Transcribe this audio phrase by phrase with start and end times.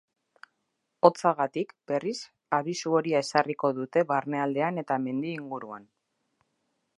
[1.09, 2.15] Hotzagatik, berriz,
[2.59, 5.87] abisu horia ezarriko dute barnealdean eta mendi inguruan.